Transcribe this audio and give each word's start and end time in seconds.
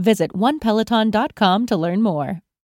Visit 0.00 0.32
onepeloton.com 0.32 1.66
to 1.66 1.76
learn 1.76 2.02
more. 2.02 2.40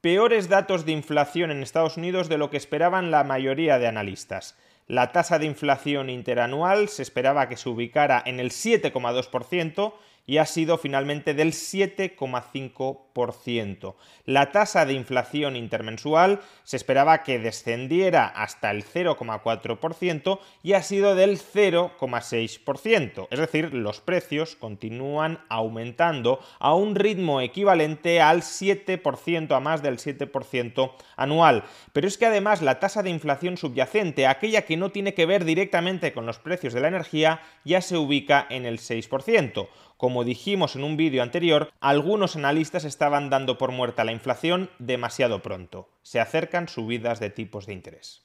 Peores 0.00 0.48
datos 0.48 0.84
de 0.84 0.92
inflación 0.92 1.50
en 1.50 1.62
Estados 1.62 1.96
Unidos 1.96 2.28
de 2.28 2.38
lo 2.38 2.50
que 2.50 2.56
esperaban 2.56 3.10
la 3.10 3.24
mayoría 3.24 3.78
de 3.78 3.88
analistas. 3.88 4.56
La 4.86 5.12
tasa 5.12 5.38
de 5.38 5.46
inflación 5.46 6.08
interanual 6.08 6.88
se 6.88 7.02
esperaba 7.02 7.48
que 7.48 7.56
se 7.56 7.68
ubicara 7.68 8.22
en 8.24 8.38
el 8.38 8.50
7,2% 8.50 9.92
y 10.28 10.38
ha 10.38 10.46
sido 10.46 10.78
finalmente 10.78 11.34
del 11.34 11.52
7,5%. 11.52 13.94
La 14.26 14.52
tasa 14.52 14.84
de 14.84 14.92
inflación 14.92 15.56
intermensual 15.56 16.40
se 16.64 16.76
esperaba 16.76 17.22
que 17.22 17.38
descendiera 17.38 18.26
hasta 18.26 18.70
el 18.70 18.84
0,4% 18.84 20.38
y 20.62 20.74
ha 20.74 20.82
sido 20.82 21.14
del 21.14 21.38
0,6%. 21.38 23.28
Es 23.30 23.38
decir, 23.38 23.72
los 23.72 24.02
precios 24.02 24.54
continúan 24.54 25.40
aumentando 25.48 26.40
a 26.58 26.74
un 26.74 26.94
ritmo 26.94 27.40
equivalente 27.40 28.20
al 28.20 28.42
7%, 28.42 29.56
a 29.56 29.60
más 29.60 29.82
del 29.82 29.96
7% 29.96 30.92
anual. 31.16 31.64
Pero 31.94 32.06
es 32.06 32.18
que 32.18 32.26
además 32.26 32.60
la 32.60 32.80
tasa 32.80 33.02
de 33.02 33.08
inflación 33.08 33.56
subyacente, 33.56 34.26
aquella 34.26 34.66
que 34.66 34.76
no 34.76 34.90
tiene 34.90 35.14
que 35.14 35.24
ver 35.24 35.46
directamente 35.46 36.12
con 36.12 36.26
los 36.26 36.38
precios 36.38 36.74
de 36.74 36.82
la 36.82 36.88
energía, 36.88 37.40
ya 37.64 37.80
se 37.80 37.96
ubica 37.96 38.46
en 38.50 38.66
el 38.66 38.78
6%. 38.78 39.68
Como 39.98 40.22
dijimos 40.22 40.76
en 40.76 40.84
un 40.84 40.96
vídeo 40.96 41.24
anterior, 41.24 41.72
algunos 41.80 42.36
analistas 42.36 42.84
estaban 42.84 43.30
dando 43.30 43.58
por 43.58 43.72
muerta 43.72 44.04
la 44.04 44.12
inflación 44.12 44.70
demasiado 44.78 45.42
pronto. 45.42 45.88
Se 46.02 46.20
acercan 46.20 46.68
subidas 46.68 47.18
de 47.18 47.30
tipos 47.30 47.66
de 47.66 47.72
interés. 47.72 48.24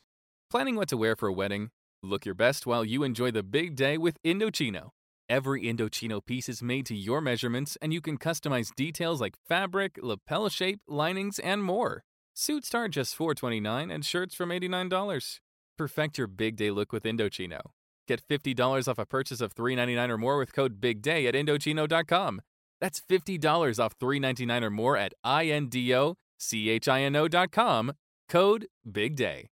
Planning 0.52 0.76
what 0.76 0.88
to 0.90 0.98
wear 0.98 1.16
for 1.16 1.28
a 1.28 1.34
wedding? 1.34 1.72
Look 2.04 2.26
your 2.28 2.36
best 2.36 2.68
while 2.68 2.86
you 2.86 3.04
enjoy 3.04 3.32
the 3.32 3.42
big 3.42 3.76
day 3.76 3.98
with 3.98 4.22
Indochino. 4.24 4.92
Every 5.28 5.64
Indochino 5.64 6.24
piece 6.24 6.48
is 6.48 6.62
made 6.62 6.86
to 6.86 6.96
your 6.96 7.22
measurements, 7.22 7.76
and 7.82 7.92
you 7.92 8.02
can 8.02 8.20
customize 8.20 8.76
details 8.76 9.20
like 9.20 9.36
fabric, 9.50 9.98
lapel 10.00 10.50
shape, 10.50 10.80
linings, 10.88 11.40
and 11.40 11.64
more. 11.64 12.04
Suits 12.36 12.68
start 12.68 12.92
just 12.92 13.18
$4.29 13.18 13.92
and 13.92 14.06
shirts 14.06 14.36
from 14.36 14.50
$89. 14.50 15.40
Perfect 15.76 16.20
your 16.20 16.28
big 16.28 16.56
day 16.56 16.70
look 16.70 16.92
with 16.92 17.04
Indochino. 17.04 17.62
Get 18.08 18.22
$50 18.28 18.88
off 18.88 19.00
a 19.00 19.06
purchase 19.06 19.42
of 19.42 19.56
$3.99 19.56 20.10
or 20.10 20.18
more 20.18 20.38
with 20.38 20.54
code 20.54 20.80
BIGDAY 20.82 21.28
at 21.28 21.36
Indochino.com. 21.36 22.42
That's 22.82 23.02
$50 23.02 23.84
off 23.84 23.98
$3.99 23.98 24.64
or 24.64 24.70
more 24.70 24.98
at 24.98 25.14
INDOCHINO.com. 25.26 27.94
Code 28.30 28.68
BIGDAY. 28.86 29.53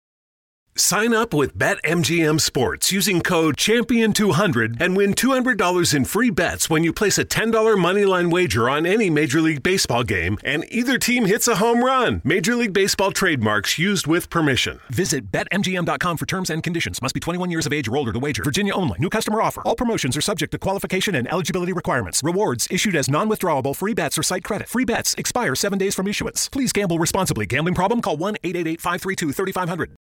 Sign 0.77 1.13
up 1.13 1.35
with 1.35 1.59
BetMGM 1.59 2.41
Sports 2.41 2.91
using 2.91 3.21
code 3.21 3.57
Champion200 3.57 4.81
and 4.81 4.97
win 4.97 5.15
$200 5.15 5.95
in 5.95 6.05
free 6.05 6.31
bets 6.31 6.71
when 6.71 6.85
you 6.85 6.93
place 6.93 7.19
a 7.19 7.25
$10 7.25 7.53
moneyline 7.77 8.31
wager 8.31 8.71
on 8.71 8.87
any 8.87 9.11
Major 9.11 9.41
League 9.41 9.63
Baseball 9.63 10.05
game 10.05 10.39
and 10.43 10.65
either 10.71 10.97
team 10.97 11.27
hits 11.27 11.49
a 11.49 11.57
home 11.57 11.85
run. 11.85 12.23
Major 12.25 12.55
League 12.55 12.73
Baseball 12.73 13.11
trademarks 13.11 13.79
used 13.79 14.07
with 14.07 14.31
permission. 14.31 14.81
Visit 14.91 15.31
BetMGM.com 15.31 16.17
for 16.17 16.25
terms 16.25 16.51
and 16.51 16.63
conditions. 16.63 17.03
Must 17.03 17.15
be 17.15 17.21
21 17.21 17.51
years 17.51 17.67
of 17.67 17.73
age 17.73 17.89
or 17.89 17.97
older 17.97 18.13
to 18.13 18.19
wager. 18.19 18.43
Virginia 18.43 18.75
only. 18.75 18.97
New 19.01 19.11
customer 19.11 19.43
offer. 19.43 19.63
All 19.63 19.77
promotions 19.77 20.17
are 20.17 20.23
subject 20.23 20.53
to 20.53 20.59
qualification 20.59 21.15
and 21.15 21.31
eligibility 21.31 21.73
requirements. 21.73 22.23
Rewards 22.23 22.69
issued 22.71 22.97
as 22.97 23.11
non 23.11 23.29
withdrawable 23.29 23.77
free 23.77 23.95
bets 23.95 24.17
or 24.17 24.23
site 24.23 24.45
credit. 24.45 24.69
Free 24.69 24.85
bets 24.85 25.15
expire 25.15 25.55
seven 25.55 25.79
days 25.79 25.95
from 25.95 26.07
issuance. 26.07 26.49
Please 26.49 26.73
gamble 26.73 26.99
responsibly. 26.99 27.45
Gambling 27.45 27.75
problem? 27.75 28.01
Call 28.01 28.17
1 28.17 28.37
888 28.45 28.81
532 28.81 29.33
3500. 29.33 30.01